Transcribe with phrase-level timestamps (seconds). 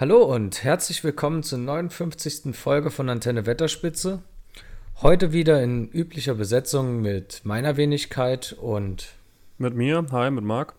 [0.00, 2.54] Hallo und herzlich willkommen zur 59.
[2.54, 4.22] Folge von Antenne Wetterspitze.
[5.02, 9.08] Heute wieder in üblicher Besetzung mit meiner Wenigkeit und
[9.56, 10.06] mit mir.
[10.12, 10.76] Hi, mit Marc.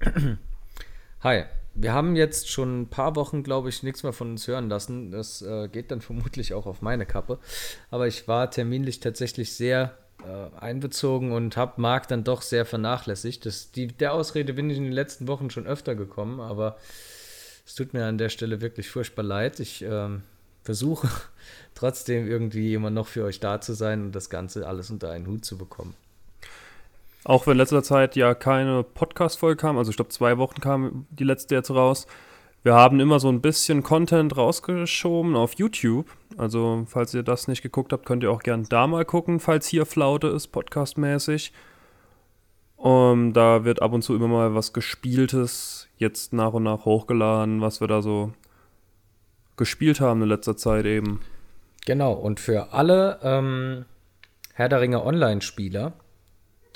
[1.22, 1.44] Hi.
[1.72, 5.10] Wir haben jetzt schon ein paar Wochen, glaube ich, nichts mehr von uns hören lassen.
[5.10, 7.38] Das äh, geht dann vermutlich auch auf meine Kappe.
[7.90, 13.46] Aber ich war terminlich tatsächlich sehr äh, einbezogen und habe Marc dann doch sehr vernachlässigt.
[13.46, 16.76] Das, die, der Ausrede bin ich in den letzten Wochen schon öfter gekommen, aber
[17.68, 19.60] es tut mir an der Stelle wirklich furchtbar leid.
[19.60, 20.22] Ich ähm,
[20.62, 21.06] versuche
[21.74, 25.26] trotzdem irgendwie immer noch für euch da zu sein und das Ganze alles unter einen
[25.26, 25.94] Hut zu bekommen.
[27.24, 31.06] Auch wenn in letzter Zeit ja keine Podcast-Folge kam, also ich glaube zwei Wochen kam
[31.10, 32.06] die letzte jetzt raus.
[32.62, 36.06] Wir haben immer so ein bisschen Content rausgeschoben auf YouTube.
[36.38, 39.66] Also falls ihr das nicht geguckt habt, könnt ihr auch gern da mal gucken, falls
[39.66, 41.52] hier Flaute ist, podcastmäßig.
[42.78, 47.60] Um, da wird ab und zu immer mal was Gespieltes jetzt nach und nach hochgeladen,
[47.60, 48.32] was wir da so
[49.56, 51.20] gespielt haben in letzter Zeit eben.
[51.86, 53.84] Genau, und für alle ähm,
[54.54, 55.92] Herr der Ringe Online-Spieler,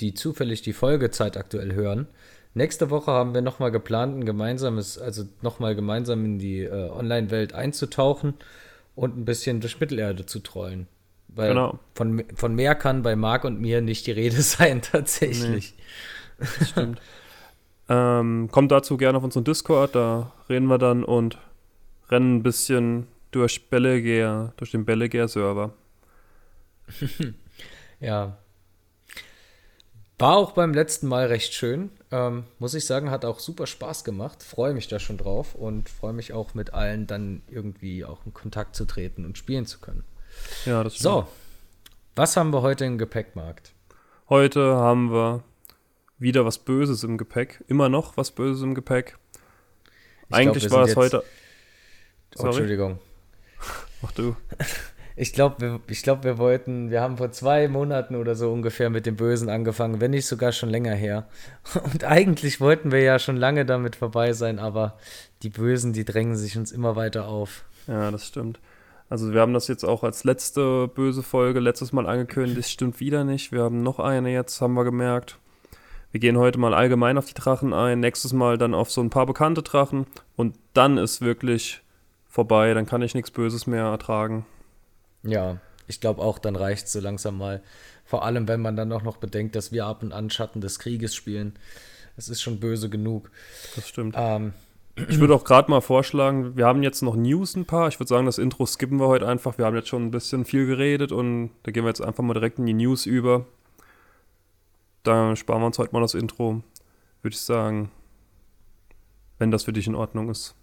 [0.01, 2.07] die zufällig die Folgezeit aktuell hören,
[2.53, 7.53] nächste Woche haben wir nochmal geplant, ein gemeinsames, also nochmal gemeinsam in die äh, Online-Welt
[7.53, 8.33] einzutauchen
[8.95, 10.87] und ein bisschen durch Mittelerde zu trollen.
[11.35, 11.79] Weil genau.
[11.95, 15.75] von, von mehr kann bei Marc und mir nicht die Rede sein, tatsächlich.
[16.37, 17.01] Nee, das stimmt.
[17.89, 21.37] ähm, kommt dazu gerne auf unseren Discord, da reden wir dann und
[22.09, 25.73] rennen ein bisschen durch Bellegear, durch den Bellegear-Server.
[27.99, 28.37] ja.
[30.19, 31.89] War auch beim letzten Mal recht schön.
[32.11, 34.43] Ähm, muss ich sagen, hat auch super Spaß gemacht.
[34.43, 38.33] Freue mich da schon drauf und freue mich auch mit allen dann irgendwie auch in
[38.33, 40.03] Kontakt zu treten und spielen zu können.
[40.65, 41.03] Ja, das stimmt.
[41.03, 41.27] So,
[42.15, 43.73] was haben wir heute im Gepäckmarkt?
[44.29, 45.43] Heute haben wir
[46.17, 47.63] wieder was Böses im Gepäck.
[47.67, 49.17] Immer noch was Böses im Gepäck.
[50.29, 51.23] Ich Eigentlich glaub, war es heute.
[52.37, 52.99] Oh, Entschuldigung.
[54.03, 54.35] Ach du.
[55.15, 59.05] Ich glaube, wir, glaub, wir wollten, wir haben vor zwei Monaten oder so ungefähr mit
[59.05, 61.27] dem Bösen angefangen, wenn nicht sogar schon länger her.
[61.83, 64.97] Und eigentlich wollten wir ja schon lange damit vorbei sein, aber
[65.43, 67.63] die Bösen, die drängen sich uns immer weiter auf.
[67.85, 68.59] Ja, das stimmt.
[69.13, 73.23] Also wir haben das jetzt auch als letzte böse Folge letztes Mal angekündigt, stimmt wieder
[73.23, 73.51] nicht.
[73.51, 75.37] Wir haben noch eine jetzt, haben wir gemerkt.
[76.09, 79.11] Wir gehen heute mal allgemein auf die Drachen ein, nächstes Mal dann auf so ein
[79.11, 81.83] paar bekannte Drachen und dann ist wirklich
[82.27, 84.47] vorbei, dann kann ich nichts Böses mehr ertragen.
[85.21, 87.61] Ja, ich glaube auch, dann reicht es so langsam mal.
[88.05, 90.79] Vor allem, wenn man dann auch noch bedenkt, dass wir ab und an Schatten des
[90.79, 91.53] Krieges spielen.
[92.17, 93.29] Es ist schon böse genug.
[93.75, 94.15] Das stimmt.
[94.17, 94.53] Ähm,
[94.95, 97.87] ich würde auch gerade mal vorschlagen, wir haben jetzt noch News ein paar.
[97.87, 99.57] Ich würde sagen, das Intro skippen wir heute einfach.
[99.57, 102.33] Wir haben jetzt schon ein bisschen viel geredet und da gehen wir jetzt einfach mal
[102.33, 103.45] direkt in die News über.
[105.01, 106.63] Da sparen wir uns heute mal das Intro,
[107.21, 107.91] würde ich sagen.
[109.39, 110.55] Wenn das für dich in Ordnung ist.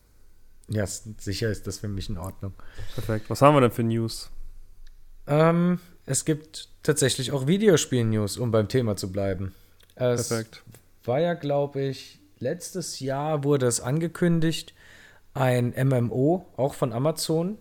[0.69, 2.55] Ja, sicher ist das für mich in Ordnung.
[2.95, 3.29] Perfekt.
[3.29, 4.31] Was haben wir denn für News?
[5.27, 9.53] Ähm, es gibt tatsächlich auch Videospiel-News, um beim Thema zu bleiben.
[9.97, 10.62] Es Perfekt.
[11.05, 14.75] war ja, glaube ich, letztes Jahr wurde es angekündigt,
[15.34, 17.59] ein MMO, auch von Amazon.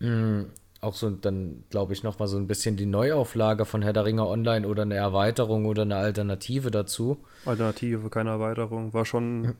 [0.00, 0.50] Mhm,
[0.80, 4.04] auch so dann, glaube ich, noch mal so ein bisschen die Neuauflage von Herr der
[4.04, 7.18] Ringe Online oder eine Erweiterung oder eine Alternative dazu.
[7.46, 8.92] Alternative, keine Erweiterung.
[8.92, 9.54] War schon.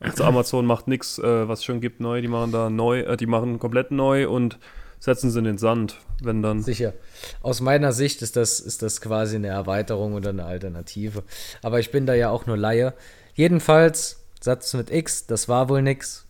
[0.00, 2.20] Also Amazon macht nichts, äh, was es schon gibt, neu.
[2.20, 4.58] Die machen da neu, äh, die machen komplett neu und
[4.98, 6.62] setzen sie in den Sand, wenn dann.
[6.62, 6.94] Sicher.
[7.42, 11.22] Aus meiner Sicht ist das, ist das quasi eine Erweiterung oder eine Alternative.
[11.62, 12.94] Aber ich bin da ja auch nur Laie.
[13.34, 16.26] Jedenfalls, Satz mit X, das war wohl nix.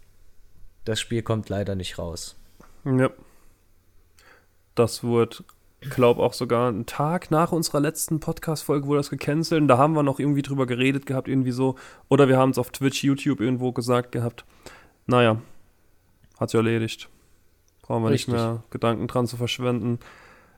[0.84, 2.36] Das Spiel kommt leider nicht raus.
[2.84, 3.10] Ja.
[4.74, 5.44] Das wurde,
[5.80, 9.68] glaube auch sogar einen Tag nach unserer letzten Podcast-Folge wurde das gecancelt.
[9.68, 11.76] Da haben wir noch irgendwie drüber geredet gehabt, irgendwie so.
[12.08, 14.44] Oder wir haben es auf Twitch, YouTube irgendwo gesagt gehabt.
[15.06, 15.40] Naja,
[16.38, 17.08] hat sich erledigt.
[17.82, 18.34] Brauchen wir Richtig.
[18.34, 19.98] nicht mehr Gedanken dran zu verschwenden.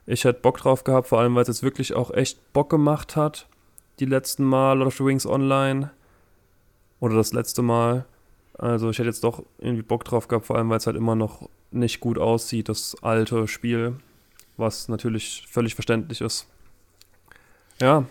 [0.05, 3.17] Ich hätte Bock drauf gehabt, vor allem weil es jetzt wirklich auch echt Bock gemacht
[3.17, 3.47] hat.
[3.99, 5.91] Die letzten Mal Lord of the Rings Online.
[6.99, 8.05] Oder das letzte Mal.
[8.57, 11.15] Also ich hätte jetzt doch irgendwie Bock drauf gehabt, vor allem weil es halt immer
[11.15, 13.95] noch nicht gut aussieht, das alte Spiel.
[14.57, 16.47] Was natürlich völlig verständlich ist.
[17.79, 18.05] Ja.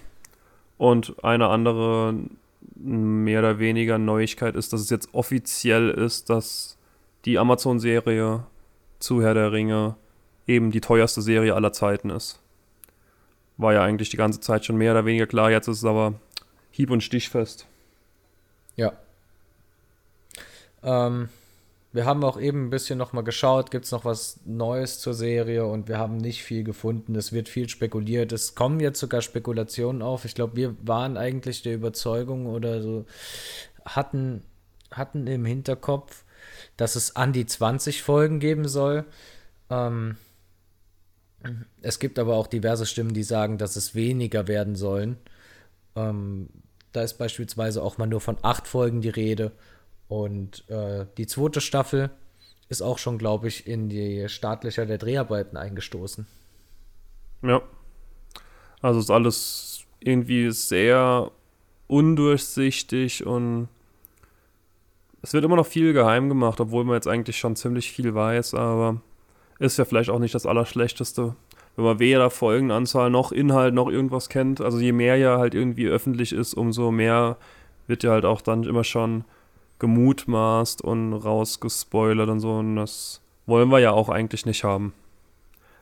[0.78, 2.14] Und eine andere
[2.76, 6.76] mehr oder weniger Neuigkeit ist, dass es jetzt offiziell ist, dass
[7.24, 8.44] die Amazon-Serie
[9.00, 9.96] zu Herr der Ringe
[10.46, 12.40] eben die teuerste Serie aller Zeiten ist.
[13.56, 16.14] War ja eigentlich die ganze Zeit schon mehr oder weniger klar, jetzt ist es aber
[16.70, 17.66] hieb- und stichfest.
[18.76, 18.92] Ja.
[20.82, 21.28] Ähm,
[21.92, 25.66] wir haben auch eben ein bisschen nochmal geschaut, gibt es noch was Neues zur Serie
[25.66, 27.14] und wir haben nicht viel gefunden.
[27.14, 28.32] Es wird viel spekuliert.
[28.32, 30.24] Es kommen jetzt sogar Spekulationen auf.
[30.24, 33.06] Ich glaube, wir waren eigentlich der Überzeugung oder so,
[33.84, 34.42] hatten
[34.90, 36.24] hatten im Hinterkopf,
[36.76, 39.04] dass es an die 20 Folgen geben soll.
[39.70, 40.16] Ähm,
[41.82, 45.16] es gibt aber auch diverse Stimmen, die sagen, dass es weniger werden sollen.
[45.94, 46.48] Ähm,
[46.96, 49.52] da ist beispielsweise auch mal nur von acht Folgen die Rede.
[50.08, 52.10] Und äh, die zweite Staffel
[52.68, 56.26] ist auch schon, glaube ich, in die Startlöcher der Dreharbeiten eingestoßen.
[57.42, 57.60] Ja.
[58.80, 61.30] Also ist alles irgendwie sehr
[61.86, 63.68] undurchsichtig und
[65.22, 68.54] es wird immer noch viel geheim gemacht, obwohl man jetzt eigentlich schon ziemlich viel weiß,
[68.54, 69.00] aber
[69.58, 71.34] ist ja vielleicht auch nicht das Allerschlechteste,
[71.76, 74.60] wenn man weder Folgenanzahl noch Inhalt noch irgendwas kennt.
[74.60, 77.36] Also je mehr ja halt irgendwie öffentlich ist, umso mehr
[77.86, 79.24] wird ja halt auch dann immer schon
[79.78, 82.54] gemutmaßt und rausgespoilert und so.
[82.54, 84.94] Und das wollen wir ja auch eigentlich nicht haben.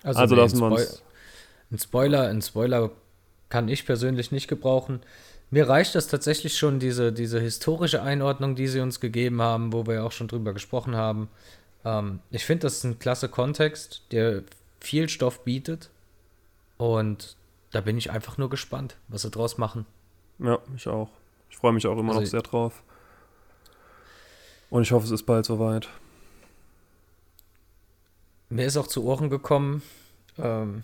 [0.02, 1.02] Also, also nee, lassen wir uns.
[1.70, 2.90] Ein Spoiler, ein Spoiler
[3.48, 5.00] kann ich persönlich nicht gebrauchen.
[5.50, 9.86] Mir reicht das tatsächlich schon, diese, diese historische Einordnung, die sie uns gegeben haben, wo
[9.86, 11.28] wir ja auch schon drüber gesprochen haben.
[11.84, 14.42] Ähm, ich finde, das ist ein klasse Kontext, der
[14.84, 15.90] viel Stoff bietet.
[16.76, 17.36] Und
[17.70, 19.86] da bin ich einfach nur gespannt, was sie draus machen.
[20.38, 21.10] Ja, ich auch.
[21.50, 22.82] Ich freue mich auch immer also noch sehr drauf.
[24.70, 25.88] Und ich hoffe, es ist bald soweit.
[28.48, 29.82] Mir ist auch zu Ohren gekommen,
[30.38, 30.82] ähm,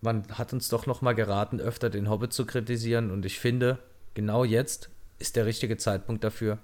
[0.00, 3.10] man hat uns doch noch mal geraten, öfter den Hobbit zu kritisieren.
[3.10, 3.78] Und ich finde,
[4.14, 6.58] genau jetzt ist der richtige Zeitpunkt dafür.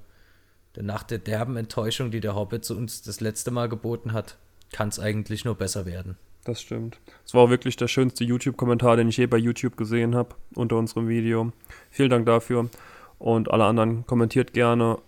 [0.74, 4.38] Denn nach der derben Enttäuschung, die der Hobbit zu uns das letzte Mal geboten hat,
[4.76, 6.18] kann es eigentlich nur besser werden.
[6.44, 6.98] Das stimmt.
[7.24, 10.76] Es war auch wirklich der schönste YouTube-Kommentar, den ich je bei YouTube gesehen habe, unter
[10.76, 11.50] unserem Video.
[11.90, 12.68] Vielen Dank dafür.
[13.18, 14.98] Und alle anderen kommentiert gerne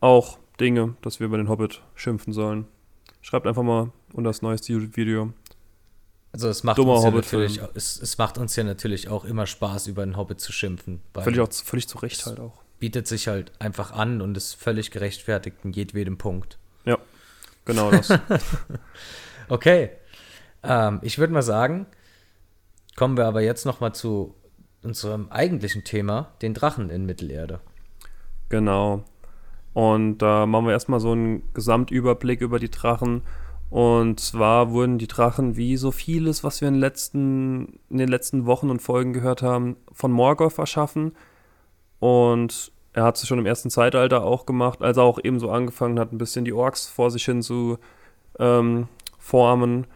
[0.00, 2.66] auch Dinge, dass wir über den Hobbit schimpfen sollen.
[3.20, 5.34] Schreibt einfach mal unter das neueste YouTube-Video.
[6.32, 9.86] Also es macht, uns ja natürlich, es, es, macht uns ja natürlich auch immer Spaß,
[9.88, 11.02] über den Hobbit zu schimpfen.
[11.12, 12.62] Völlig, auch, völlig zu Recht halt auch.
[12.78, 16.56] Bietet sich halt einfach an und ist völlig gerechtfertigt in jedem Punkt.
[16.86, 16.98] Ja,
[17.64, 18.08] genau das.
[19.48, 19.90] okay.
[20.62, 21.86] Ähm, ich würde mal sagen,
[22.96, 24.34] kommen wir aber jetzt noch mal zu
[24.82, 27.60] unserem eigentlichen Thema, den Drachen in Mittelerde.
[28.48, 29.04] Genau.
[29.72, 33.22] Und da machen wir erstmal so einen Gesamtüberblick über die Drachen.
[33.70, 38.08] Und zwar wurden die Drachen, wie so vieles, was wir in den letzten, in den
[38.08, 41.12] letzten Wochen und Folgen gehört haben, von Morgoth erschaffen.
[41.98, 45.50] Und er hat es schon im ersten Zeitalter auch gemacht, als er auch eben so
[45.50, 47.78] angefangen hat, ein bisschen die Orks vor sich hin zu
[48.38, 49.86] ähm, formen.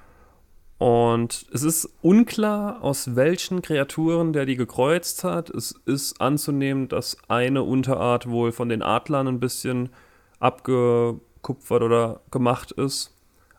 [0.78, 5.48] Und es ist unklar, aus welchen Kreaturen der die gekreuzt hat.
[5.50, 9.88] Es ist anzunehmen, dass eine Unterart wohl von den Adlern ein bisschen
[10.38, 13.14] abgekupfert oder gemacht ist.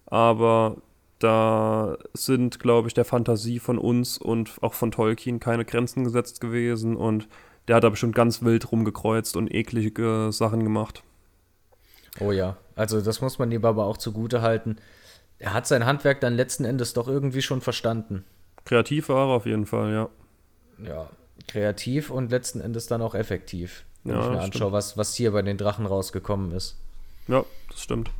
[0.05, 0.77] Aber
[1.19, 6.39] da sind, glaube ich, der Fantasie von uns und auch von Tolkien keine Grenzen gesetzt
[6.39, 6.95] gewesen.
[6.95, 7.27] Und
[7.67, 11.03] der hat da bestimmt ganz wild rumgekreuzt und eklige Sachen gemacht.
[12.19, 14.77] Oh ja, also das muss man ihm aber auch zugute halten
[15.39, 18.25] er hat sein Handwerk dann letzten Endes doch irgendwie schon verstanden.
[18.65, 20.09] Kreativ war er auf jeden Fall, ja.
[20.83, 21.09] Ja,
[21.47, 23.85] kreativ und letzten Endes dann auch effektiv.
[24.03, 26.77] Wenn ja, ich mir anschaue, was, was hier bei den Drachen rausgekommen ist.
[27.27, 28.11] Ja, das stimmt.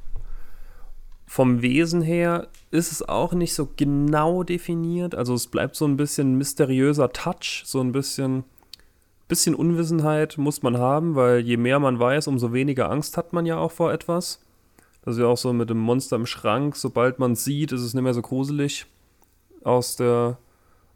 [1.25, 5.13] Vom Wesen her ist es auch nicht so genau definiert.
[5.13, 8.45] Also es bleibt so ein bisschen mysteriöser Touch, so ein bisschen,
[9.27, 13.45] bisschen Unwissenheit muss man haben, weil je mehr man weiß, umso weniger Angst hat man
[13.45, 14.39] ja auch vor etwas.
[15.01, 16.75] Das ist ja auch so mit dem Monster im Schrank.
[16.75, 18.85] Sobald man sieht, ist es nicht mehr so gruselig.
[19.63, 20.37] Aus, der,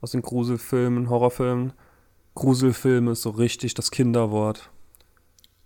[0.02, 1.74] aus den Gruselfilmen, Horrorfilmen.
[2.36, 4.70] Gruselfilm ist so richtig das Kinderwort.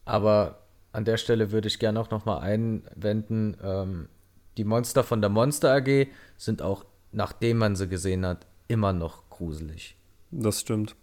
[0.06, 0.60] Aber
[0.92, 4.10] an der Stelle würde ich gerne auch nochmal einwenden, ähm,
[4.58, 6.08] die Monster von der Monster AG
[6.38, 9.98] sind auch, nachdem man sie gesehen hat, immer noch gruselig.
[10.32, 10.96] Das stimmt.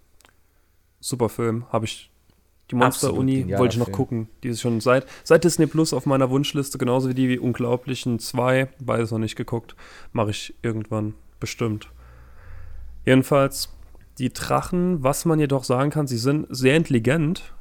[1.03, 1.67] Super Film.
[1.71, 2.11] Habe ich
[2.71, 3.97] die Monster-Uni wollte ich noch Film.
[3.97, 4.29] gucken.
[4.43, 8.69] Die ist schon seit, seit Disney Plus auf meiner Wunschliste, genauso wie die Unglaublichen 2.
[8.81, 9.77] Beides noch nicht geguckt.
[10.13, 11.91] Mache ich irgendwann bestimmt.
[13.05, 13.69] Jedenfalls,
[14.19, 17.53] die Drachen, was man jedoch sagen kann, sie sind sehr intelligent.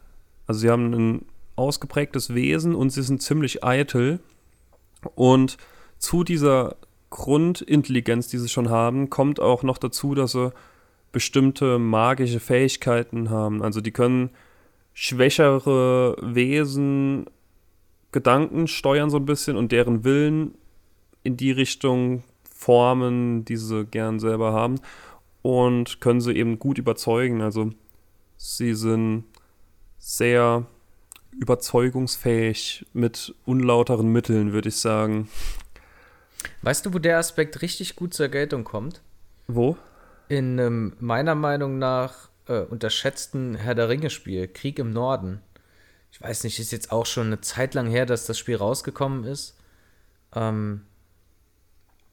[0.48, 4.20] Also sie haben ein ausgeprägtes Wesen und sie sind ziemlich eitel.
[5.16, 5.58] Und
[5.98, 6.76] zu dieser
[7.10, 10.54] Grundintelligenz, die sie schon haben, kommt auch noch dazu, dass sie
[11.12, 13.62] bestimmte magische Fähigkeiten haben.
[13.62, 14.30] Also die können
[14.94, 17.26] schwächere Wesen
[18.12, 20.56] Gedanken steuern so ein bisschen und deren Willen
[21.24, 24.80] in die Richtung formen, die sie gern selber haben
[25.42, 27.42] und können sie eben gut überzeugen.
[27.42, 27.72] Also
[28.38, 29.24] sie sind
[29.98, 30.66] sehr
[31.40, 35.30] überzeugungsfähig mit unlauteren Mitteln, würde ich sagen.
[36.62, 39.02] Weißt du, wo der Aspekt richtig gut zur Geltung kommt?
[39.48, 39.78] Wo?
[40.32, 45.42] In ähm, meiner Meinung nach äh, unterschätzten Herr der Ringe-Spiel, Krieg im Norden.
[46.10, 49.26] ich weiß nicht, ist jetzt auch schon eine Zeit lang her, dass das Spiel rausgekommen
[49.26, 49.58] ist.
[50.34, 50.86] Ähm,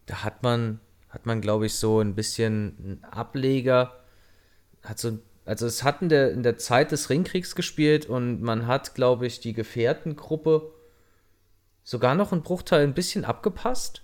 [0.06, 4.00] da hat man, hat man, glaube ich, so ein bisschen einen Ableger,
[4.82, 8.66] hat so, also es hat in der, in der Zeit des Ringkriegs gespielt und man
[8.66, 10.72] hat, glaube ich, die Gefährtengruppe
[11.84, 14.02] sogar noch einen Bruchteil ein bisschen abgepasst.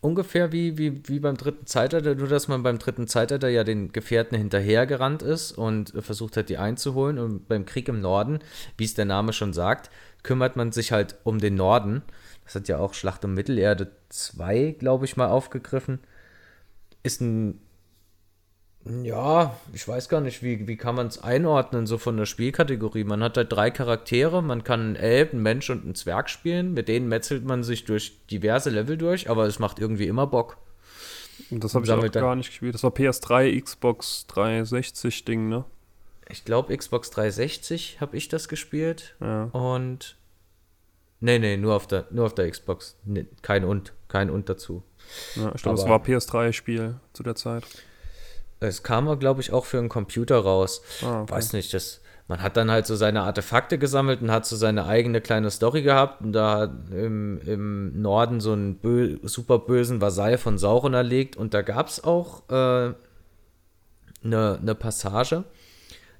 [0.00, 3.90] Ungefähr wie, wie, wie beim dritten Zeitalter, nur dass man beim dritten Zeitalter ja den
[3.90, 7.18] Gefährten hinterhergerannt ist und versucht hat, die einzuholen.
[7.18, 8.38] Und beim Krieg im Norden,
[8.76, 9.90] wie es der Name schon sagt,
[10.22, 12.02] kümmert man sich halt um den Norden.
[12.44, 15.98] Das hat ja auch Schlacht um Mittelerde 2, glaube ich, mal aufgegriffen.
[17.02, 17.60] Ist ein
[19.02, 23.04] ja, ich weiß gar nicht, wie, wie kann man es einordnen, so von der Spielkategorie.
[23.04, 26.74] Man hat halt drei Charaktere, man kann einen Elb, einen Mensch und einen Zwerg spielen.
[26.74, 30.58] Mit denen metzelt man sich durch diverse Level durch, aber es macht irgendwie immer Bock.
[31.50, 32.74] Und das habe ich auch gar nicht gespielt.
[32.74, 35.64] Das war PS3, Xbox 360 Ding, ne?
[36.28, 39.16] Ich glaube, Xbox 360 habe ich das gespielt.
[39.20, 39.44] Ja.
[39.44, 40.16] Und.
[41.20, 42.96] Nee, nee, nur auf der, nur auf der Xbox.
[43.04, 44.82] Nee, kein und, kein und dazu.
[45.36, 47.64] Ja, ich glaube, es war PS3-Spiel zu der Zeit.
[48.60, 50.82] Es kam, glaube ich, auch für einen Computer raus.
[51.02, 51.32] Ah, okay.
[51.32, 54.86] Weiß nicht, das, man hat dann halt so seine Artefakte gesammelt und hat so seine
[54.86, 60.38] eigene kleine Story gehabt und da im, im Norden so einen bö super bösen Vasall
[60.38, 62.96] von Sauron erlegt und da gab es auch eine
[64.22, 65.44] äh, ne, ne Passage.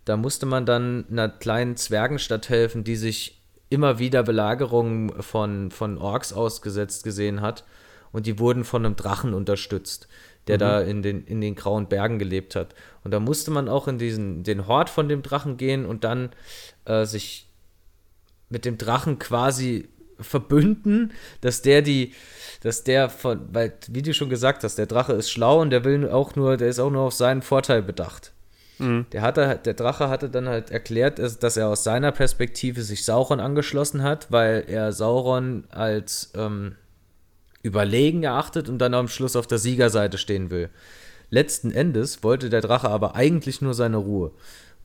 [0.05, 5.99] Da musste man dann einer kleinen Zwergenstadt helfen, die sich immer wieder Belagerungen von, von
[5.99, 7.65] Orks ausgesetzt gesehen hat
[8.13, 10.09] und die wurden von einem Drachen unterstützt
[10.49, 10.61] der mhm.
[10.61, 12.75] da in den, in den grauen Bergen gelebt hat.
[13.05, 16.31] Und da musste man auch in diesen, den Hort von dem Drachen gehen und dann
[16.85, 17.47] äh, sich
[18.49, 19.89] mit dem Drachen quasi
[20.21, 22.13] verbünden, dass der die,
[22.63, 25.85] dass der von, weil, wie du schon gesagt hast, der Drache ist schlau und der
[25.85, 28.33] will auch nur, der ist auch nur auf seinen Vorteil bedacht.
[28.79, 29.07] Mhm.
[29.13, 33.41] Der, hatte, der Drache hatte dann halt erklärt, dass er aus seiner Perspektive sich Sauron
[33.41, 36.77] angeschlossen hat, weil er Sauron als ähm,
[37.69, 40.71] überlegen erachtet und dann am Schluss auf der Siegerseite stehen will.
[41.31, 44.33] Letzten Endes wollte der Drache aber eigentlich nur seine Ruhe.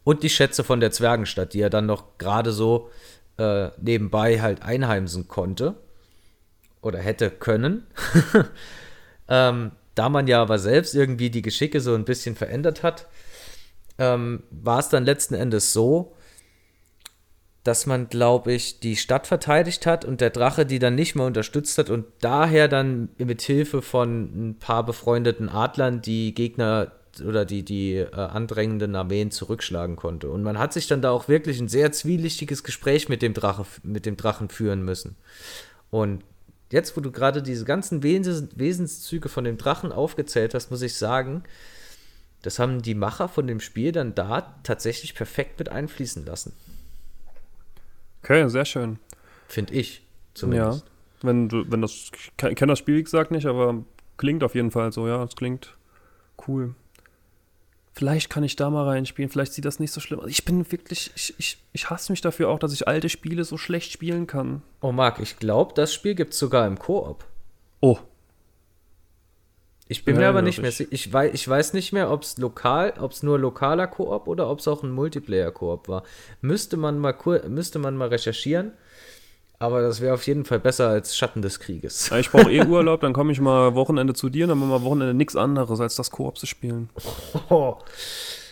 [0.04, 2.90] Und die Schätze von der Zwergenstadt, die er dann noch gerade so
[3.38, 5.76] äh, nebenbei halt einheimsen konnte.
[6.82, 7.88] Oder hätte können.
[9.30, 13.08] ähm, da man ja aber selbst irgendwie die Geschicke so ein bisschen verändert hat,
[13.98, 16.16] ähm, war es dann letzten Endes so,
[17.64, 21.26] dass man, glaube ich, die Stadt verteidigt hat und der Drache die dann nicht mehr
[21.26, 26.92] unterstützt hat und daher dann mit Hilfe von ein paar befreundeten Adlern die Gegner
[27.26, 30.30] oder die, die äh, andrängenden Armeen zurückschlagen konnte.
[30.30, 33.66] Und man hat sich dann da auch wirklich ein sehr zwielichtiges Gespräch mit dem, Drache,
[33.84, 35.16] mit dem Drachen führen müssen.
[35.92, 36.24] Und
[36.72, 40.96] jetzt, wo du gerade diese ganzen Wesens Wesenszüge von dem Drachen aufgezählt hast, muss ich
[40.96, 41.44] sagen,
[42.42, 46.54] das haben die Macher von dem Spiel dann da tatsächlich perfekt mit einfließen lassen.
[48.24, 49.00] Okay, sehr schön.
[49.48, 50.86] Finde ich zumindest.
[50.86, 53.84] Ja, wenn du, wenn das, ich kenne das Spiel, wie gesagt, nicht, aber
[54.18, 55.76] klingt auf jeden Fall so, ja, es klingt
[56.48, 56.74] cool.
[57.92, 60.30] Vielleicht kann ich da mal reinspielen, vielleicht sieht das nicht so schlimm aus.
[60.30, 63.58] Ich bin wirklich, ich, ich, ich hasse mich dafür auch, dass ich alte Spiele so
[63.58, 64.64] schlecht spielen kann.
[64.82, 67.26] Oh, Marc, ich glaube, das Spiel gibt es sogar im Koop.
[67.82, 68.00] Oh,
[69.88, 70.92] ich bin ja, mir aber nicht mehr sicher.
[70.92, 74.50] Ich weiß, ich weiß nicht mehr, ob es lokal, ob es nur lokaler Koop oder
[74.50, 76.04] ob es auch ein Multiplayer-Koop war.
[76.42, 77.16] Müsste man mal
[77.48, 78.72] müsste man mal recherchieren.
[79.60, 82.10] Aber das wäre auf jeden Fall besser als Schatten des Krieges.
[82.10, 84.80] Ja, ich brauche eh Urlaub, dann komme ich mal Wochenende zu dir, dann machen wir
[84.80, 86.90] mal Wochenende nichts anderes, als das Koop zu spielen.
[87.50, 87.78] Oh.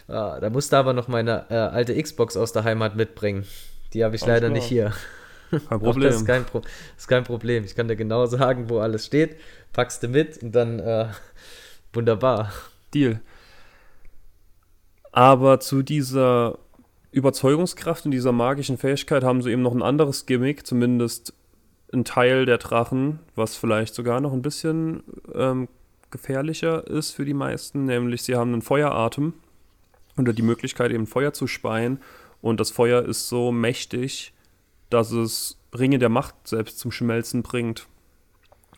[0.07, 3.45] Ja, da musst du aber noch meine äh, alte Xbox aus der Heimat mitbringen.
[3.93, 4.57] Die habe ich alles leider klar.
[4.57, 4.93] nicht hier.
[5.51, 6.09] Kein Problem.
[6.09, 6.63] das, ist kein das
[6.97, 7.63] ist kein Problem.
[7.63, 9.37] Ich kann dir genau sagen, wo alles steht.
[9.73, 11.07] Packst du mit und dann äh,
[11.93, 12.51] wunderbar.
[12.93, 13.21] Deal.
[15.11, 16.57] Aber zu dieser
[17.11, 21.33] Überzeugungskraft und dieser magischen Fähigkeit haben sie eben noch ein anderes Gimmick, zumindest
[21.93, 25.03] ein Teil der Drachen, was vielleicht sogar noch ein bisschen
[25.35, 25.67] ähm,
[26.09, 29.33] gefährlicher ist für die meisten, nämlich sie haben einen Feueratem
[30.17, 31.99] oder die Möglichkeit eben Feuer zu speien
[32.41, 34.33] und das Feuer ist so mächtig,
[34.91, 37.87] dass es Ringe der Macht selbst zum Schmelzen bringt.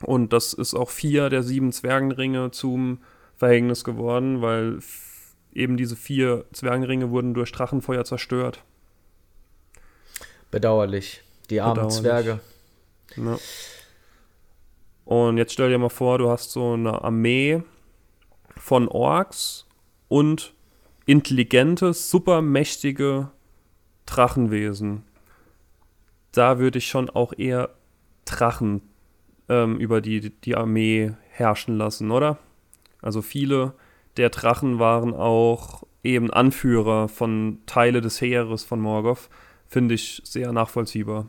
[0.01, 2.99] Und das ist auch vier der sieben Zwergenringe zum
[3.35, 4.79] Verhängnis geworden, weil
[5.53, 8.63] eben diese vier Zwergenringe wurden durch Drachenfeuer zerstört.
[10.51, 11.23] Bedauerlich.
[11.49, 11.99] Die armen Bedauerlich.
[11.99, 12.39] Zwerge.
[13.15, 13.37] Ja.
[15.05, 17.63] Und jetzt stell dir mal vor, du hast so eine Armee
[18.55, 19.65] von Orks
[20.07, 20.53] und
[21.05, 23.29] intelligente, supermächtige
[24.05, 25.03] Drachenwesen
[26.33, 27.69] da würde ich schon auch eher
[28.25, 28.81] Drachen
[29.49, 32.37] ähm, über die, die Armee herrschen lassen, oder?
[33.01, 33.73] Also viele
[34.17, 39.29] der Drachen waren auch eben Anführer von Teile des Heeres von Morgoth.
[39.67, 41.27] finde ich sehr nachvollziehbar.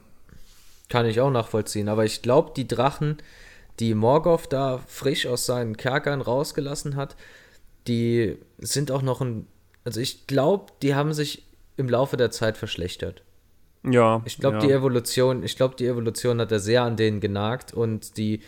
[0.91, 1.89] Kann ich auch nachvollziehen.
[1.89, 3.17] Aber ich glaube, die Drachen,
[3.81, 7.17] die Morgoth da frisch aus seinen Kerkern rausgelassen hat,
[7.87, 9.47] die sind auch noch ein.
[9.85, 11.47] Also ich glaube, die haben sich
[11.77, 13.24] im Laufe der Zeit verschlechtert.
[13.85, 14.23] Ja.
[14.25, 14.67] Ich glaube, ja.
[14.67, 18.41] die Evolution, ich glaube, die Evolution hat da sehr an denen genagt und die,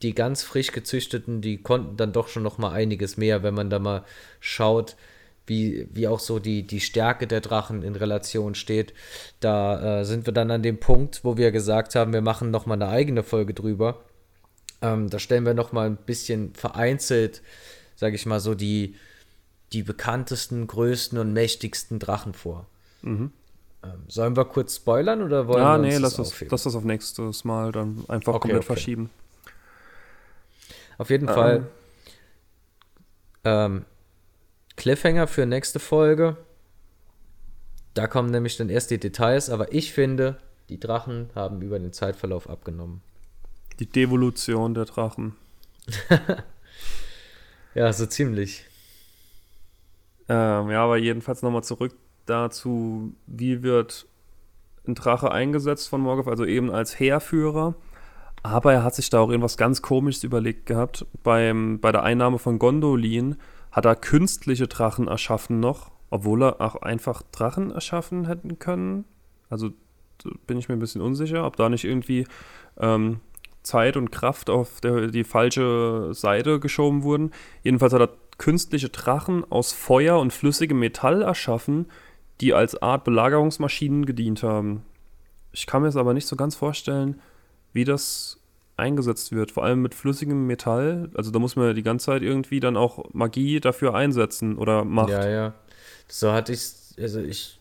[0.00, 3.70] die ganz frisch gezüchteten, die konnten dann doch schon noch mal einiges mehr, wenn man
[3.70, 4.04] da mal
[4.40, 4.96] schaut,
[5.46, 8.94] wie, wie auch so die, die Stärke der Drachen in Relation steht.
[9.40, 12.66] Da äh, sind wir dann an dem Punkt, wo wir gesagt haben, wir machen noch
[12.66, 14.02] mal eine eigene Folge drüber.
[14.80, 17.42] Ähm, da stellen wir noch mal ein bisschen vereinzelt,
[17.96, 18.96] sage ich mal so, die,
[19.72, 22.66] die bekanntesten, größten und mächtigsten Drachen vor.
[23.02, 23.32] Mhm.
[23.84, 26.50] Ähm, sollen wir kurz spoilern oder wollen Ja, wir uns nee, das lass das, aufheben?
[26.52, 28.66] lass das auf nächstes Mal dann einfach Okay, komplett okay.
[28.66, 29.10] verschieben.
[30.98, 31.34] Auf jeden Ähm.
[31.34, 31.66] Fall
[33.44, 33.84] ähm,
[34.76, 36.36] Cliffhanger für nächste Folge.
[37.94, 41.92] Da kommen nämlich dann erst die Details, aber ich finde, die Drachen haben über den
[41.92, 43.02] Zeitverlauf abgenommen.
[43.80, 45.34] Die Devolution der Drachen.
[47.74, 48.66] Ja, so ziemlich.
[50.28, 51.94] Ähm, ja, aber jedenfalls nochmal zurück
[52.26, 54.06] dazu, wie wird
[54.86, 57.74] ein Drache eingesetzt von Morgoth, also eben als Heerführer.
[58.42, 61.06] Aber er hat sich da auch irgendwas ganz Komisches überlegt gehabt.
[61.22, 63.36] Beim, bei der Einnahme von Gondolin
[63.70, 69.04] hat er künstliche Drachen erschaffen noch, obwohl er auch einfach Drachen erschaffen hätten können.
[69.48, 69.70] Also
[70.46, 72.26] bin ich mir ein bisschen unsicher, ob da nicht irgendwie
[72.78, 73.20] ähm,
[73.62, 77.30] Zeit und Kraft auf der, die falsche Seite geschoben wurden.
[77.62, 81.86] Jedenfalls hat er künstliche Drachen aus Feuer und flüssigem Metall erschaffen,
[82.42, 84.84] die als Art Belagerungsmaschinen gedient haben.
[85.52, 87.20] Ich kann mir es aber nicht so ganz vorstellen,
[87.72, 88.38] wie das
[88.76, 89.52] eingesetzt wird.
[89.52, 91.10] Vor allem mit flüssigem Metall.
[91.14, 94.84] Also da muss man ja die ganze Zeit irgendwie dann auch Magie dafür einsetzen oder
[94.84, 95.10] Macht.
[95.10, 95.54] Ja, ja.
[96.08, 97.60] So hatte ich also ich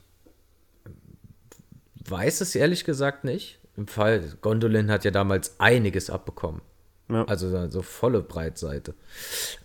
[2.09, 3.59] weiß es ehrlich gesagt nicht.
[3.77, 6.61] Im Fall, Gondolin hat ja damals einiges abbekommen.
[7.09, 7.25] Ja.
[7.25, 8.95] Also so so volle Breitseite.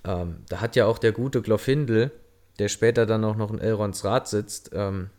[0.05, 2.13] Ähm, da hat ja auch der gute Glorfindel,
[2.59, 5.11] der später dann auch noch in Elrons Rat sitzt, ähm,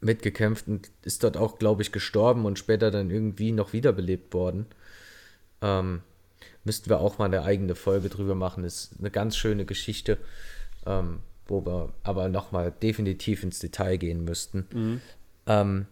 [0.00, 4.66] mitgekämpft und ist dort auch, glaube ich, gestorben und später dann irgendwie noch wiederbelebt worden.
[5.60, 6.02] Ähm,
[6.64, 8.64] müssten wir auch mal eine eigene Folge drüber machen.
[8.64, 10.18] Ist eine ganz schöne Geschichte,
[10.86, 14.66] ähm, wo wir aber nochmal definitiv ins Detail gehen müssten.
[15.46, 15.86] Ähm,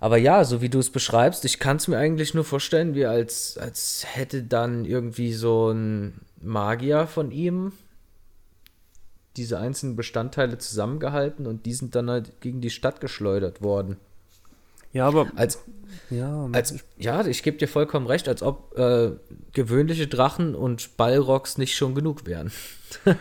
[0.00, 3.06] aber ja, so wie du es beschreibst, ich kann es mir eigentlich nur vorstellen, wie
[3.06, 7.72] als, als hätte dann irgendwie so ein Magier von ihm
[9.38, 13.96] diese einzelnen Bestandteile zusammengehalten und die sind dann halt gegen die Stadt geschleudert worden.
[14.92, 15.58] Ja, aber Als,
[16.10, 19.12] ja, als, ja, ich gebe dir vollkommen recht, als ob äh,
[19.52, 22.50] gewöhnliche Drachen und Ballrocks nicht schon genug wären.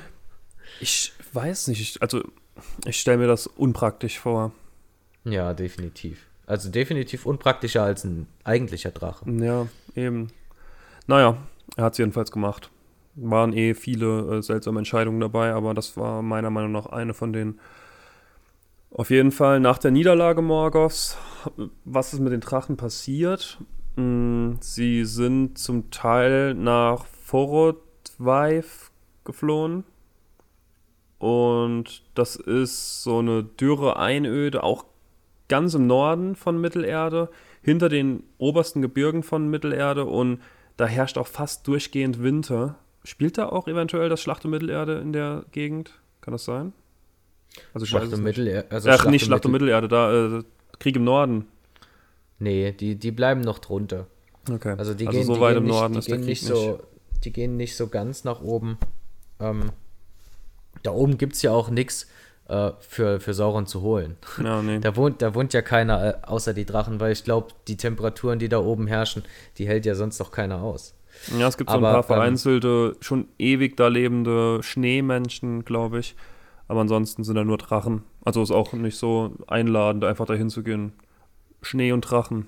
[0.79, 1.81] ich weiß nicht.
[1.81, 2.23] Ich, also
[2.85, 4.53] ich stelle mir das unpraktisch vor.
[5.25, 6.25] Ja, definitiv.
[6.45, 9.29] Also definitiv unpraktischer als ein eigentlicher Drache.
[9.29, 10.31] Ja, eben.
[11.05, 11.37] Naja,
[11.75, 12.71] er hat es jedenfalls gemacht.
[13.17, 17.33] Waren eh viele äh, seltsame Entscheidungen dabei, aber das war meiner Meinung nach eine von
[17.33, 17.59] denen.
[18.91, 21.17] Auf jeden Fall nach der Niederlage Morgoths,
[21.83, 23.59] was ist mit den Drachen passiert?
[23.95, 28.91] Mm, Sie sind zum Teil nach Forodweif
[29.25, 29.83] geflohen.
[31.19, 34.85] Und das ist so eine dürre Einöde, auch
[35.47, 37.29] ganz im Norden von Mittelerde,
[37.61, 40.39] hinter den obersten Gebirgen von Mittelerde und
[40.77, 42.75] da herrscht auch fast durchgehend Winter.
[43.07, 45.93] Spielt da auch eventuell das Schlacht um Mittelerde in der Gegend?
[46.19, 46.73] Kann das sein?
[47.73, 48.21] Also ich weiß Schlacht um.
[48.21, 48.69] Mittelerde.
[48.69, 50.43] Also Ach, nicht Schlacht um Mittelerde, da äh,
[50.77, 51.45] Krieg im Norden.
[52.37, 54.07] Nee, die, die bleiben noch drunter.
[54.51, 54.75] Okay.
[54.77, 56.25] Also die also gehen, so die weit gehen im nicht, Norden die ist der gehen
[56.25, 56.81] Krieg nicht so,
[57.23, 58.77] die gehen nicht so ganz nach oben.
[59.39, 59.71] Ähm,
[60.83, 62.07] da oben gibt es ja auch nichts
[62.49, 64.17] äh, für, für Sauron zu holen.
[64.43, 64.79] Ja, nee.
[64.81, 68.37] Da wohnt, da wohnt ja keiner äh, außer die Drachen, weil ich glaube, die Temperaturen,
[68.37, 69.23] die da oben herrschen,
[69.59, 70.93] die hält ja sonst noch keiner aus.
[71.37, 75.99] Ja, es gibt so Aber, ein paar ähm, vereinzelte, schon ewig da lebende Schneemenschen, glaube
[75.99, 76.15] ich.
[76.67, 78.03] Aber ansonsten sind da nur Drachen.
[78.23, 80.93] Also ist auch nicht so einladend, einfach dahin zu gehen.
[81.61, 82.47] Schnee und Drachen.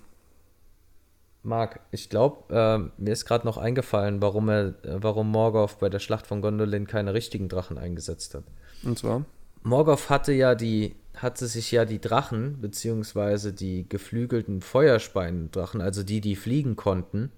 [1.42, 6.00] Marc, ich glaube, äh, mir ist gerade noch eingefallen, warum er, warum Morgoth bei der
[6.00, 8.44] Schlacht von Gondolin keine richtigen Drachen eingesetzt hat.
[8.84, 9.24] Und zwar?
[9.64, 16.20] Morgoth hatte ja die, hatte sich ja die Drachen, beziehungsweise die geflügelten Feuerspeien-Drachen, also die,
[16.20, 17.32] die fliegen konnten,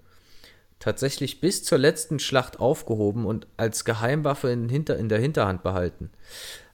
[0.81, 6.09] tatsächlich bis zur letzten Schlacht aufgehoben und als Geheimwaffe in, hinter, in der Hinterhand behalten.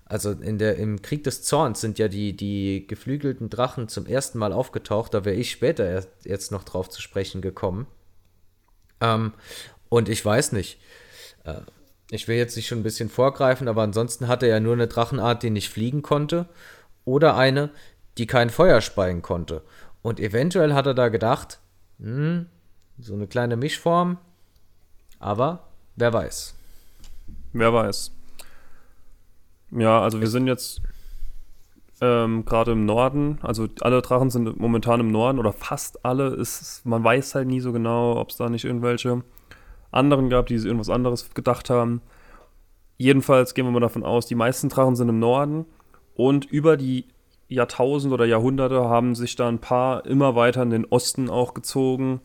[0.05, 4.39] Also in der, im Krieg des Zorns sind ja die, die geflügelten Drachen zum ersten
[4.39, 7.87] Mal aufgetaucht, da wäre ich später erst, jetzt noch drauf zu sprechen gekommen.
[9.01, 9.33] Ähm,
[9.89, 10.79] und ich weiß nicht,
[11.43, 11.59] äh,
[12.09, 15.43] ich will jetzt nicht schon ein bisschen vorgreifen, aber ansonsten hatte er nur eine Drachenart,
[15.43, 16.47] die nicht fliegen konnte,
[17.03, 17.69] oder eine,
[18.17, 19.61] die kein Feuer speien konnte.
[20.01, 21.59] Und eventuell hat er da gedacht,
[21.99, 22.47] hm,
[22.99, 24.17] so eine kleine Mischform,
[25.19, 26.55] aber wer weiß.
[27.53, 28.11] Wer weiß.
[29.71, 30.81] Ja, also wir sind jetzt
[32.01, 36.27] ähm, gerade im Norden, also alle Drachen sind momentan im Norden oder fast alle.
[36.27, 39.23] Ist, man weiß halt nie so genau, ob es da nicht irgendwelche
[39.91, 42.01] anderen gab, die irgendwas anderes gedacht haben.
[42.97, 45.65] Jedenfalls gehen wir mal davon aus, die meisten Drachen sind im Norden
[46.15, 47.05] und über die
[47.47, 52.21] Jahrtausende oder Jahrhunderte haben sich da ein paar immer weiter in den Osten auch gezogen,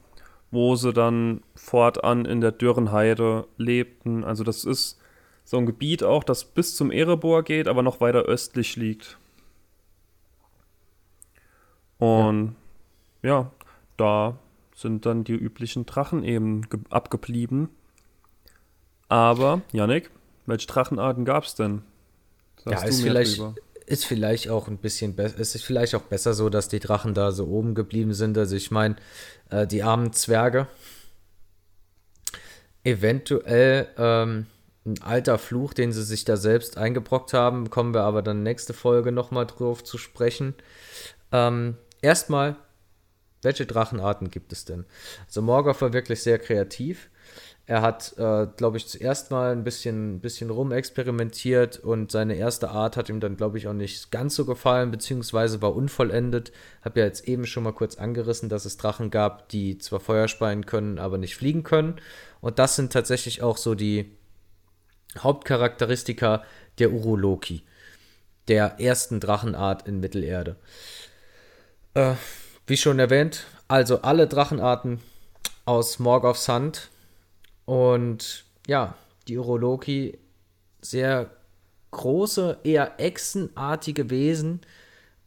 [0.52, 4.22] wo sie dann fortan in der Dürrenheide lebten.
[4.22, 5.00] Also das ist
[5.44, 9.18] so ein Gebiet auch, das bis zum Erebor geht, aber noch weiter östlich liegt.
[11.98, 12.54] Und
[13.22, 13.50] ja, ja
[13.96, 14.38] da
[14.74, 17.70] sind dann die üblichen Drachen eben abgeblieben.
[19.08, 20.10] Aber, Yannick,
[20.46, 21.82] welche Drachenarten gab es denn?
[22.56, 23.42] Sagst ja, ist vielleicht,
[23.86, 27.14] ist vielleicht auch ein bisschen besser, es ist vielleicht auch besser so, dass die Drachen
[27.14, 28.36] da so oben geblieben sind.
[28.38, 28.96] Also ich meine,
[29.50, 30.68] äh, die armen Zwerge,
[32.84, 34.46] eventuell ähm,
[34.84, 38.72] ein alter Fluch, den sie sich da selbst eingebrockt haben, kommen wir aber dann nächste
[38.72, 40.54] Folge nochmal drauf zu sprechen.
[41.30, 42.56] Ähm, erstmal,
[43.42, 44.84] welche Drachenarten gibt es denn?
[45.26, 47.08] Also Morgoth war wirklich sehr kreativ.
[47.66, 52.96] Er hat, äh, glaube ich, zuerst mal ein bisschen, bisschen rumexperimentiert und seine erste Art
[52.96, 56.52] hat ihm dann, glaube ich, auch nicht ganz so gefallen, beziehungsweise war unvollendet.
[56.84, 60.26] Habe ja jetzt eben schon mal kurz angerissen, dass es Drachen gab, die zwar Feuer
[60.26, 62.00] speien können, aber nicht fliegen können.
[62.40, 64.10] Und das sind tatsächlich auch so die
[65.18, 66.42] Hauptcharakteristika
[66.78, 67.62] der Uroloki,
[68.48, 70.56] der ersten Drachenart in Mittelerde.
[71.94, 72.14] Äh,
[72.66, 75.00] wie schon erwähnt, also alle Drachenarten
[75.64, 76.90] aus Morgoths Hand
[77.64, 78.94] und ja,
[79.28, 80.18] die Uroloki,
[80.80, 81.30] sehr
[81.90, 84.60] große, eher echsenartige Wesen,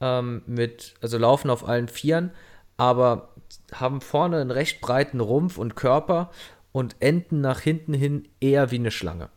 [0.02, 2.32] ähm, mit, also laufen auf allen Vieren,
[2.78, 3.30] aber
[3.71, 6.32] haben vorne einen recht breiten Rumpf und Körper
[6.71, 9.30] und enden nach hinten hin eher wie eine Schlange.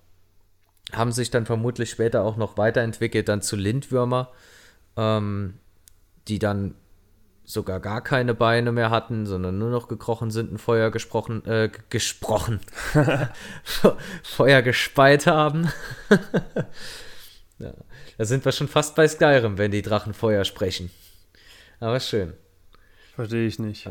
[0.93, 4.33] Haben sich dann vermutlich später auch noch weiterentwickelt, dann zu Lindwürmer,
[4.97, 5.59] ähm,
[6.27, 6.75] die dann
[7.49, 11.71] sogar gar keine Beine mehr hatten, sondern nur noch gekrochen sind und Feuer gesprochen, äh,
[11.89, 12.61] gesprochen,
[14.23, 15.73] Feuer gespeit haben.
[17.59, 17.73] ja,
[18.19, 20.91] da sind wir schon fast bei Skyrim, wenn die Drachen Feuer sprechen.
[21.81, 22.35] Aber schön.
[23.15, 23.91] Verstehe ich nicht.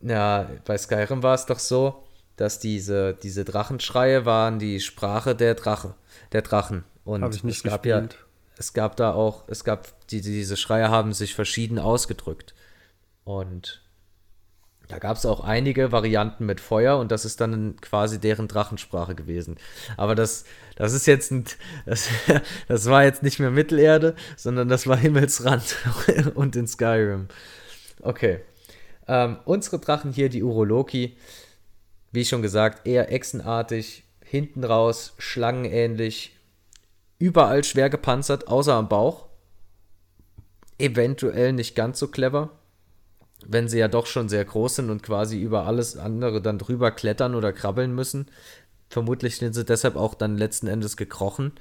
[0.00, 2.04] Ja, bei Skyrim war es doch so,
[2.36, 5.94] dass diese, diese Drachenschreie waren die Sprache der Drache,
[6.32, 6.84] der Drachen.
[7.04, 8.14] Und Hab ich nicht es gab gespielt.
[8.14, 8.18] ja,
[8.56, 12.54] es gab da auch, es gab, die, diese Schreie haben sich verschieden ausgedrückt.
[13.28, 13.82] Und
[14.88, 19.14] da gab es auch einige Varianten mit Feuer und das ist dann quasi deren Drachensprache
[19.14, 19.58] gewesen.
[19.98, 21.44] Aber das, das ist jetzt ein,
[21.84, 22.08] das,
[22.68, 25.76] das war jetzt nicht mehr Mittelerde, sondern das war Himmelsrand
[26.36, 27.28] und in Skyrim.
[28.00, 28.40] Okay.
[29.06, 31.18] Ähm, unsere Drachen hier, die Uroloki,
[32.12, 36.34] wie schon gesagt, eher echsenartig, hinten raus, schlangenähnlich,
[37.18, 39.26] überall schwer gepanzert, außer am Bauch.
[40.78, 42.52] Eventuell nicht ganz so clever
[43.46, 46.90] wenn sie ja doch schon sehr groß sind und quasi über alles andere dann drüber
[46.90, 48.26] klettern oder krabbeln müssen.
[48.88, 51.52] Vermutlich sind sie deshalb auch dann letzten Endes gekrochen.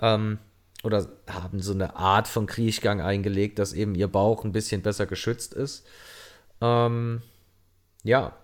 [0.00, 0.38] Ähm,
[0.82, 5.06] oder haben so eine Art von Kriechgang eingelegt, dass eben ihr Bauch ein bisschen besser
[5.06, 5.86] geschützt ist.
[6.60, 7.22] Ähm,
[8.02, 8.36] ja.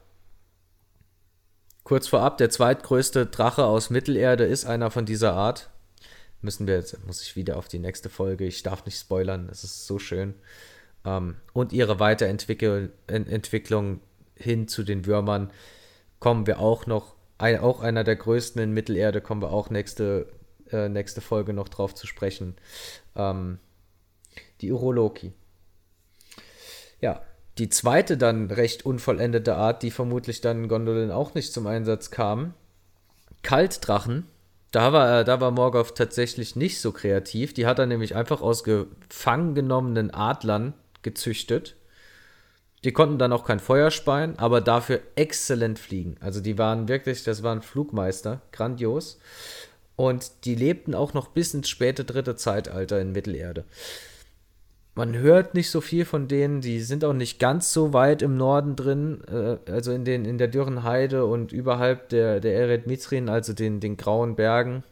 [1.84, 5.68] Kurz vorab, der zweitgrößte Drache aus Mittelerde ist einer von dieser Art.
[6.40, 8.46] Müssen wir jetzt, muss ich wieder auf die nächste Folge.
[8.46, 10.34] Ich darf nicht spoilern, es ist so schön
[11.04, 14.00] ähm, und ihre Weiterentwicklung
[14.34, 15.50] hin zu den Würmern
[16.18, 20.26] kommen wir auch noch, ein, auch einer der größten in Mittelerde, kommen wir auch nächste,
[20.70, 22.56] äh, nächste Folge noch drauf zu sprechen.
[23.16, 23.58] Ähm,
[24.60, 25.32] die Uroloki.
[27.00, 27.22] Ja,
[27.58, 32.10] die zweite dann recht unvollendete Art, die vermutlich dann in Gondolin auch nicht zum Einsatz
[32.10, 32.54] kam.
[33.42, 34.26] Kaltdrachen.
[34.70, 37.54] Da war, da war Morgoth tatsächlich nicht so kreativ.
[37.54, 41.76] Die hat er nämlich einfach aus gefangen genommenen Adlern gezüchtet.
[42.84, 46.16] Die konnten dann auch kein Feuer speien, aber dafür exzellent fliegen.
[46.20, 49.18] Also die waren wirklich, das waren Flugmeister, grandios.
[49.96, 53.64] Und die lebten auch noch bis ins späte dritte Zeitalter in Mittelerde.
[54.94, 58.36] Man hört nicht so viel von denen, die sind auch nicht ganz so weit im
[58.36, 62.86] Norden drin, äh, also in, den, in der dürren Heide und überhalb der, der Eret
[62.86, 64.82] Mithrin, also den, den grauen Bergen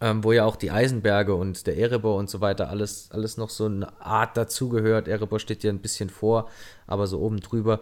[0.00, 3.50] ähm, wo ja auch die Eisenberge und der Erebor und so weiter alles, alles noch
[3.50, 5.08] so eine Art dazugehört.
[5.08, 6.50] Erebor steht ja ein bisschen vor,
[6.86, 7.80] aber so oben drüber,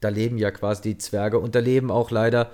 [0.00, 2.50] da leben ja quasi die Zwerge und da leben auch leider,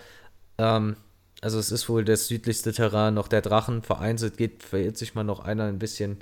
[0.58, 0.96] ähm,
[1.40, 3.82] also es ist wohl das südlichste Terrain noch der Drachen.
[3.82, 6.18] Vereinzelt geht, verirrt sich mal noch einer ein bisschen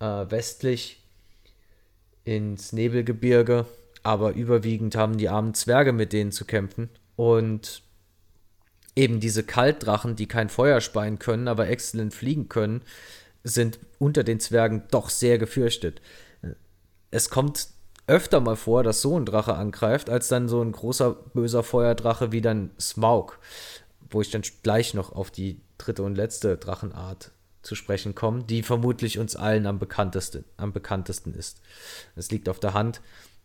[0.00, 0.98] äh, westlich.
[2.24, 3.66] ins Nebelgebirge,
[4.02, 6.88] aber überwiegend haben die armen Zwerge mit denen zu kämpfen.
[7.16, 7.82] Und
[8.94, 12.82] eben diese Kaltdrachen, die kein Feuer speien können, aber exzellent fliegen können,
[13.44, 16.00] sind unter den Zwergen doch sehr gefürchtet.
[17.10, 17.68] Es kommt
[18.06, 22.32] öfter mal vor, dass so ein Drache angreift, als dann so ein großer böser Feuerdrache
[22.32, 23.38] wie dann Smaug,
[24.10, 27.30] wo ich dann gleich noch auf die dritte und letzte Drachenart
[27.62, 31.60] zu sprechen komme, die vermutlich uns allen am bekanntesten, am bekanntesten ist.
[32.16, 33.00] Es liegt auf der Hand,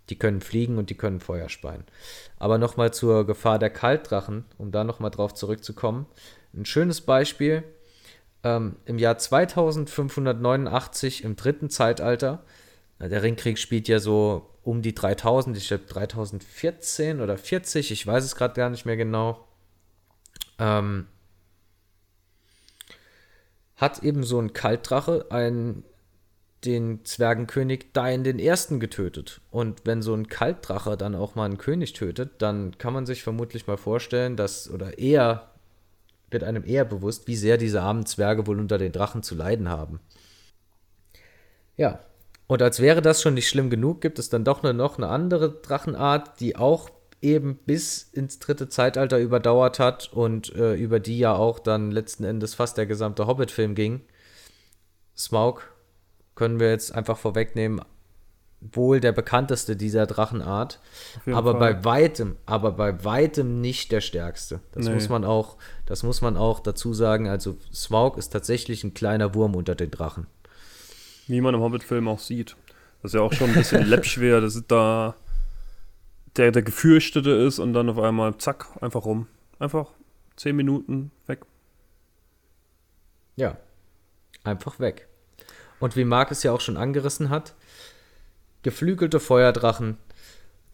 [0.10, 1.84] die können fliegen und die können Feuer speien.
[2.38, 6.06] Aber nochmal zur Gefahr der Kaltdrachen, um da nochmal drauf zurückzukommen.
[6.54, 7.64] Ein schönes Beispiel.
[8.44, 12.44] Ähm, Im Jahr 2589, im dritten Zeitalter,
[13.00, 18.24] der Ringkrieg spielt ja so um die 3000, ich glaube 3014 oder 40, ich weiß
[18.24, 19.48] es gerade gar nicht mehr genau.
[20.60, 21.08] Ähm,
[23.76, 25.84] hat eben so ein Kaltdrache einen
[26.66, 29.42] den Zwergenkönig Dain den Ersten getötet.
[29.52, 33.24] Und wenn so ein Kaltdrache dann auch mal einen König tötet, dann kann man sich
[33.24, 35.52] vermutlich mal vorstellen, dass, oder eher,
[36.32, 39.70] wird einem eher bewusst, wie sehr diese armen Zwerge wohl unter den Drachen zu leiden
[39.70, 40.00] haben.
[41.76, 42.00] Ja,
[42.48, 45.10] und als wäre das schon nicht schlimm genug, gibt es dann doch nur noch eine
[45.10, 46.90] andere Drachenart, die auch
[47.22, 52.24] eben bis ins dritte Zeitalter überdauert hat und äh, über die ja auch dann letzten
[52.24, 54.02] Endes fast der gesamte Hobbit-Film ging.
[55.16, 55.64] Smaug
[56.38, 57.82] können wir jetzt einfach vorwegnehmen,
[58.62, 60.80] wohl der bekannteste dieser Drachenart,
[61.26, 61.76] aber Fall.
[61.76, 64.62] bei weitem, aber bei weitem nicht der stärkste.
[64.72, 64.94] Das nee.
[64.94, 67.28] muss man auch, das muss man auch dazu sagen.
[67.28, 70.28] Also Smaug ist tatsächlich ein kleiner Wurm unter den Drachen.
[71.26, 72.56] Wie man im Hobbit-Film auch sieht.
[73.02, 75.16] Das ist ja auch schon ein bisschen läppschwer, dass da
[76.36, 79.28] der, der Gefürchtete ist und dann auf einmal zack, einfach rum.
[79.58, 79.88] Einfach
[80.36, 81.42] zehn Minuten weg.
[83.36, 83.58] Ja,
[84.44, 85.08] einfach weg.
[85.80, 87.54] Und wie Marc es ja auch schon angerissen hat,
[88.64, 89.98] geflügelte Feuerdrachen,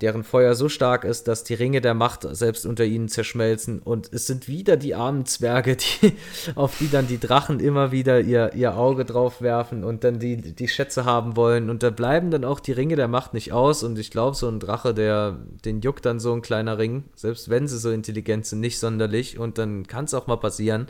[0.02, 3.80] deren Feuer so stark ist, dass die Ringe der Macht selbst unter ihnen zerschmelzen.
[3.80, 6.14] Und es sind wieder die armen Zwerge, die,
[6.56, 10.36] auf die dann die Drachen immer wieder ihr, ihr Auge drauf werfen und dann die,
[10.36, 11.70] die Schätze haben wollen.
[11.70, 13.84] Und da bleiben dann auch die Ringe der Macht nicht aus.
[13.84, 17.50] Und ich glaube, so ein Drache, der, den juckt dann so ein kleiner Ring, selbst
[17.50, 19.40] wenn sie so intelligent sind, nicht sonderlich.
[19.40, 20.88] Und dann kann es auch mal passieren,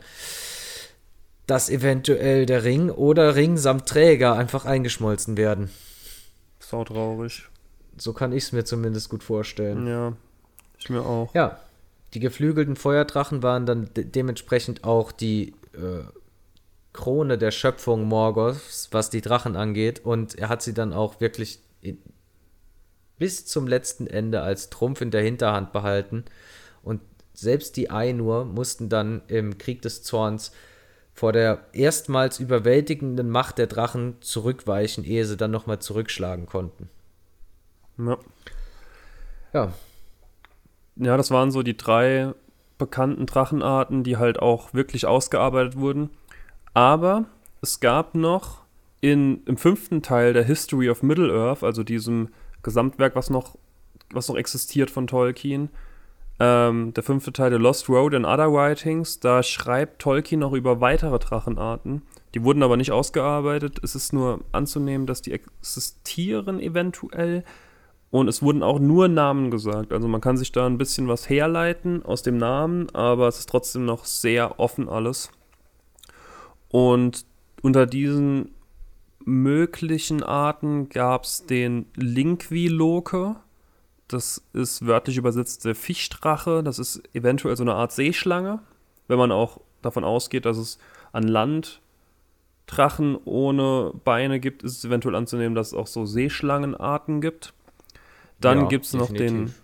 [1.46, 5.70] dass eventuell der Ring oder Ring samt Träger einfach eingeschmolzen werden.
[6.58, 7.48] Sau traurig.
[7.96, 9.86] So kann ich es mir zumindest gut vorstellen.
[9.86, 10.14] Ja,
[10.78, 11.34] ich mir auch.
[11.34, 11.60] Ja,
[12.14, 16.04] die geflügelten Feuerdrachen waren dann de dementsprechend auch die äh,
[16.92, 20.04] Krone der Schöpfung Morgoths, was die Drachen angeht.
[20.04, 21.60] Und er hat sie dann auch wirklich
[23.18, 26.24] bis zum letzten Ende als Trumpf in der Hinterhand behalten.
[26.82, 27.00] Und
[27.32, 30.52] selbst die Ainur mussten dann im Krieg des Zorns
[31.14, 36.90] vor der erstmals überwältigenden Macht der Drachen zurückweichen, ehe sie dann nochmal zurückschlagen konnten.
[37.98, 38.18] Ja.
[39.52, 39.72] Ja.
[40.96, 42.34] Ja, das waren so die drei
[42.78, 46.10] bekannten Drachenarten, die halt auch wirklich ausgearbeitet wurden.
[46.72, 47.26] Aber
[47.62, 48.64] es gab noch
[49.00, 52.30] in, im fünften Teil der History of Middle-earth, also diesem
[52.62, 53.56] Gesamtwerk, was noch,
[54.10, 55.70] was noch existiert von Tolkien,
[56.40, 60.80] ähm, der fünfte Teil, The Lost Road and Other Writings, da schreibt Tolkien noch über
[60.80, 62.02] weitere Drachenarten.
[62.34, 63.78] Die wurden aber nicht ausgearbeitet.
[63.82, 67.44] Es ist nur anzunehmen, dass die existieren eventuell.
[68.10, 69.92] Und es wurden auch nur Namen gesagt.
[69.92, 73.48] Also man kann sich da ein bisschen was herleiten aus dem Namen, aber es ist
[73.48, 75.30] trotzdem noch sehr offen alles.
[76.68, 77.24] Und
[77.62, 78.50] unter diesen
[79.24, 83.36] möglichen Arten gab es den Linkvi-Loke.
[84.08, 86.62] Das ist wörtlich übersetzt der Fischdrache.
[86.62, 88.60] Das ist eventuell so eine Art Seeschlange,
[89.08, 90.78] wenn man auch davon ausgeht, dass es
[91.12, 91.80] an Land
[92.66, 97.52] Drachen ohne Beine gibt, ist es eventuell anzunehmen, dass es auch so Seeschlangenarten gibt.
[98.40, 99.54] Dann ja, gibt es noch den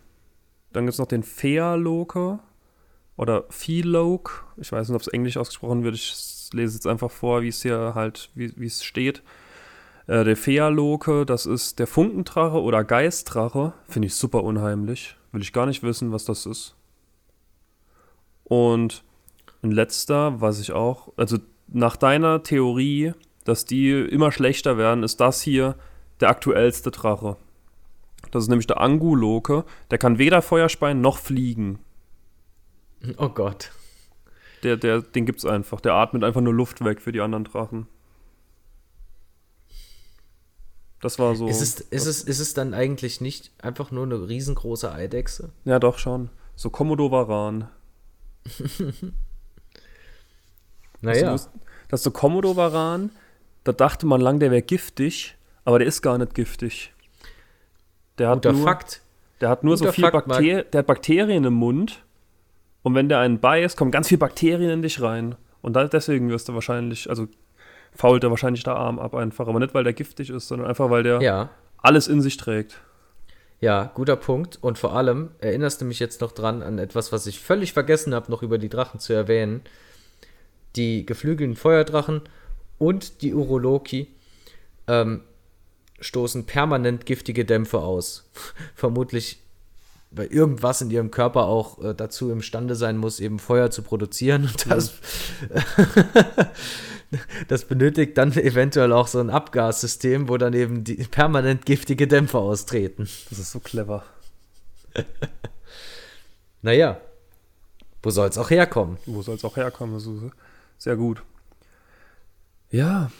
[0.72, 2.38] dann gibt es noch den Fealoke
[3.16, 4.33] oder Feloke.
[4.57, 5.94] Ich weiß nicht, ob es englisch ausgesprochen wird.
[5.96, 6.14] Ich
[6.53, 9.22] lese jetzt einfach vor, wie es hier halt, wie es steht.
[10.11, 13.75] Äh, der Fealoke, das ist der Funkendrache oder Geistdrache.
[13.88, 15.14] Finde ich super unheimlich.
[15.31, 16.75] Will ich gar nicht wissen, was das ist.
[18.42, 19.05] Und
[19.62, 23.12] ein letzter, was ich auch, also nach deiner Theorie,
[23.44, 25.77] dass die immer schlechter werden, ist das hier
[26.18, 27.37] der aktuellste Drache.
[28.33, 29.64] Das ist nämlich der Anguloke.
[29.92, 31.79] Der kann weder Feuer speien noch fliegen.
[33.16, 33.70] Oh Gott.
[34.64, 35.81] Der, der, den gibt's einfach.
[35.81, 37.87] Der atmet einfach nur Luft weg für die anderen Drachen.
[41.01, 41.47] Das war so.
[41.49, 45.51] Ist es, ist, es, ist es dann eigentlich nicht einfach nur eine riesengroße Eidechse?
[45.65, 46.29] Ja, doch schon.
[46.57, 47.69] So Komodo-Varan.
[51.01, 51.33] naja.
[51.33, 51.49] Das,
[51.89, 53.11] das ist so Komodo-Varan,
[53.65, 56.93] da dachte man lang, der wäre giftig, aber der ist gar nicht giftig.
[58.19, 59.01] Der hat Guter nur, Fakt.
[59.41, 60.27] Der hat nur so Guter viel Fakt, Marc.
[60.29, 62.05] Bakterien, der hat Bakterien im Mund
[62.83, 65.35] und wenn der einen beißt, kommen ganz viele Bakterien in dich rein.
[65.63, 67.29] Und deswegen wirst du wahrscheinlich, also
[67.94, 69.46] fault er wahrscheinlich der Arm ab einfach.
[69.48, 71.50] Aber nicht, weil der giftig ist, sondern einfach, weil der Ja.
[71.79, 72.79] alles in sich trägt.
[73.61, 74.59] Ja, guter Punkt.
[74.62, 78.14] Und vor allem erinnerst du mich jetzt noch dran an etwas, was ich völlig vergessen
[78.14, 79.61] habe, noch über die Drachen zu erwähnen.
[80.76, 82.22] Die geflügelten Feuerdrachen
[82.79, 84.09] und die Uroloki
[84.87, 85.22] ähm,
[86.00, 88.31] stoßen permanent giftige Dämpfe aus.
[88.74, 89.42] Vermutlich,
[90.11, 94.44] weil irgendwas in ihrem Körper auch äh, dazu imstande sein muss, eben Feuer zu produzieren.
[94.44, 94.94] Und das,
[97.49, 102.38] das benötigt dann eventuell auch so ein Abgassystem, wo dann eben die permanent giftige Dämpfe
[102.38, 103.09] austreten.
[103.29, 104.05] Das ist so clever.
[106.62, 107.01] Naja,
[108.03, 108.99] wo soll es auch herkommen?
[109.07, 109.96] Wo soll es auch herkommen?
[109.96, 110.09] Ist
[110.79, 111.23] sehr gut.
[112.70, 113.11] Ja.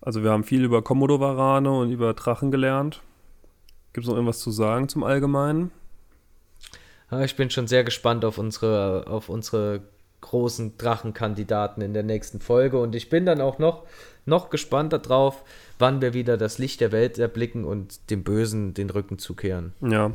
[0.00, 3.02] Also wir haben viel über Komodo-Varane und über Drachen gelernt.
[3.92, 5.70] Gibt es noch irgendwas zu sagen zum Allgemeinen?
[7.10, 9.82] Ja, Ich bin schon sehr gespannt auf unsere, auf unsere
[10.20, 13.84] großen Drachenkandidaten in der nächsten Folge und ich bin dann auch noch,
[14.26, 15.42] noch gespannter drauf,
[15.78, 19.72] wann wir wieder das Licht der Welt erblicken und dem Bösen den Rücken zukehren.
[19.80, 20.12] Ja.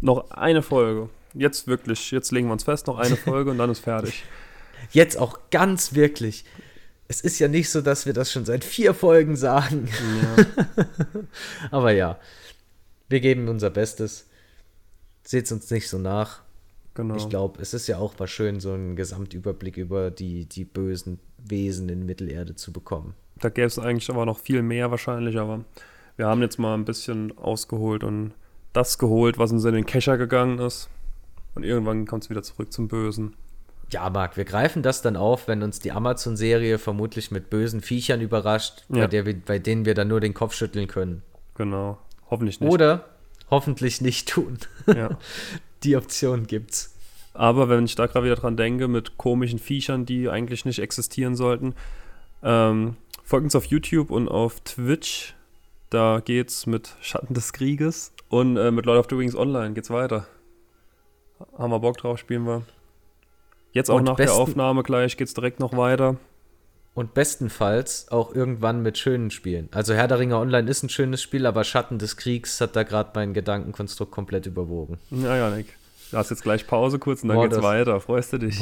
[0.00, 1.08] Noch eine Folge.
[1.32, 4.24] Jetzt wirklich, jetzt legen wir uns fest, noch eine Folge und dann ist fertig.
[4.92, 6.44] Jetzt auch ganz wirklich.
[7.08, 9.88] Es ist ja nicht so, dass wir das schon seit vier Folgen sagen.
[9.88, 10.44] Ja.
[11.70, 12.18] Aber ja,
[13.08, 14.26] wir geben unser Bestes.
[15.22, 16.43] Seht's uns nicht so nach.
[16.94, 17.16] Genau.
[17.16, 21.18] Ich glaube, es ist ja auch mal schön, so einen Gesamtüberblick über die, die bösen
[21.38, 23.14] Wesen in Mittelerde zu bekommen.
[23.40, 25.64] Da gäbe es eigentlich aber noch viel mehr wahrscheinlich, aber
[26.16, 28.32] wir haben jetzt mal ein bisschen ausgeholt und
[28.72, 30.88] das geholt, was uns in den Kescher gegangen ist.
[31.56, 33.34] Und irgendwann kommt es wieder zurück zum Bösen.
[33.90, 38.20] Ja, Marc, wir greifen das dann auf, wenn uns die Amazon-Serie vermutlich mit bösen Viechern
[38.20, 39.06] überrascht, bei, Ja.
[39.08, 41.22] der wir, bei denen wir dann nur den Kopf schütteln können.
[41.54, 41.98] Genau.
[42.30, 42.72] Hoffentlich nicht.
[42.72, 43.04] Oder
[43.50, 44.58] hoffentlich nicht tun.
[44.86, 45.18] Ja.
[45.84, 46.94] Die Option gibt's.
[47.34, 51.34] Aber wenn ich da gerade wieder dran denke, mit komischen Viechern, die eigentlich nicht existieren
[51.34, 51.74] sollten,
[52.42, 55.34] ähm, folgt uns auf YouTube und auf Twitch.
[55.90, 59.90] Da geht's mit Schatten des Krieges und äh, mit Lord of the Rings Online geht's
[59.90, 60.26] weiter.
[61.58, 62.62] Haben wir Bock drauf, spielen wir.
[63.72, 66.16] Jetzt auch Und nach der Aufnahme gleich geht's direkt noch weiter.
[66.94, 69.68] Und bestenfalls auch irgendwann mit schönen Spielen.
[69.72, 72.84] Also Herr der Ringe Online ist ein schönes Spiel, aber Schatten des Kriegs hat da
[72.84, 74.98] gerade mein Gedankenkonstrukt komplett überwogen.
[75.10, 75.76] Ja, Janik.
[76.12, 78.00] Du hast jetzt gleich Pause kurz und dann Boah, geht's weiter.
[78.00, 78.60] Freust du dich?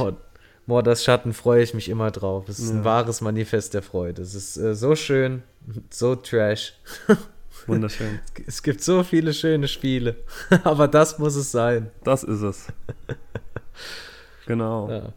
[0.67, 2.49] Boah, das Schatten freue ich mich immer drauf.
[2.49, 2.85] Es ist ein Ja.
[2.85, 4.23] wahres Manifest der Freude.
[4.23, 5.43] Es ist äh, so schön,
[5.91, 6.73] so trash.
[7.67, 8.19] Wunderschön.
[8.47, 10.17] Es gibt so viele schöne Spiele,
[10.65, 11.91] aber das muss es sein.
[12.03, 12.69] Das ist es.
[14.47, 14.91] Genau.
[14.91, 15.13] Ja.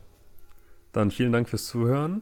[0.93, 2.21] Dann vielen Dank fürs Zuhören.